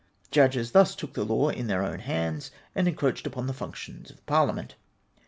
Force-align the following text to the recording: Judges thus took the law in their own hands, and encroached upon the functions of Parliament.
Judges 0.31 0.71
thus 0.71 0.95
took 0.95 1.13
the 1.13 1.23
law 1.23 1.49
in 1.49 1.67
their 1.67 1.83
own 1.83 1.99
hands, 1.99 2.49
and 2.73 2.87
encroached 2.87 3.27
upon 3.27 3.45
the 3.45 3.53
functions 3.53 4.09
of 4.09 4.25
Parliament. 4.25 4.73